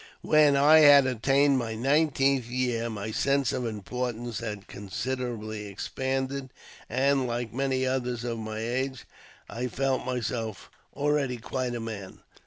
When 0.23 0.57
I 0.57 0.79
had 0.79 1.05
attained 1.05 1.59
my 1.59 1.75
nineteenth 1.75 2.47
year, 2.47 2.89
my 2.89 3.11
sense 3.11 3.53
of 3.53 3.67
importance 3.67 4.39
had 4.39 4.65
considerably 4.67 5.67
expanded, 5.67 6.49
and, 6.89 7.27
like 7.27 7.53
many 7.53 7.85
others 7.85 8.23
of 8.23 8.39
my 8.39 8.57
age, 8.57 9.05
I 9.47 9.67
felt 9.67 10.03
myself 10.03 10.71
already 10.95 11.37
quite 11.37 11.75
a 11.75 11.79
man. 11.79 12.17